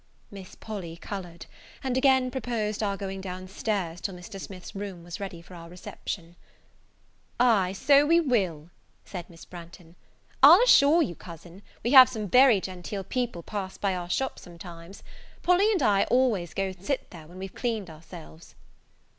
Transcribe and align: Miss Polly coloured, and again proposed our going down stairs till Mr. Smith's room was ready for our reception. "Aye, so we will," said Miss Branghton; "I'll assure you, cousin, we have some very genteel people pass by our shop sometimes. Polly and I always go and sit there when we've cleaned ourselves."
Miss 0.31 0.55
Polly 0.55 0.97
coloured, 0.97 1.45
and 1.83 1.95
again 1.95 2.31
proposed 2.31 2.81
our 2.81 2.97
going 2.97 3.21
down 3.21 3.47
stairs 3.47 4.01
till 4.01 4.15
Mr. 4.15 4.41
Smith's 4.41 4.73
room 4.73 5.03
was 5.03 5.19
ready 5.19 5.43
for 5.43 5.53
our 5.53 5.69
reception. 5.69 6.35
"Aye, 7.39 7.73
so 7.73 8.03
we 8.07 8.19
will," 8.19 8.71
said 9.05 9.29
Miss 9.29 9.45
Branghton; 9.45 9.93
"I'll 10.41 10.59
assure 10.63 11.03
you, 11.03 11.13
cousin, 11.13 11.61
we 11.83 11.91
have 11.91 12.09
some 12.09 12.27
very 12.27 12.59
genteel 12.59 13.03
people 13.03 13.43
pass 13.43 13.77
by 13.77 13.93
our 13.93 14.09
shop 14.09 14.39
sometimes. 14.39 15.03
Polly 15.43 15.71
and 15.71 15.83
I 15.83 16.05
always 16.05 16.55
go 16.55 16.63
and 16.63 16.83
sit 16.83 17.11
there 17.11 17.27
when 17.27 17.37
we've 17.37 17.53
cleaned 17.53 17.91
ourselves." 17.91 18.55